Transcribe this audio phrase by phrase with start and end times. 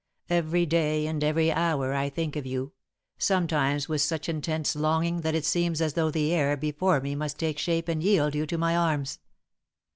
[0.31, 2.73] Every day and every hour I think of you,
[3.19, 7.37] sometimes with such intense longing that it seems as though the air before me must
[7.37, 9.19] take shape and yield you to my arms.